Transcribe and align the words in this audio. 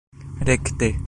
rekte 0.47 0.89